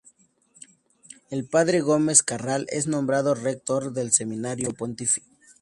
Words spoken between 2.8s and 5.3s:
nombrado Rector del Seminario Pontificio.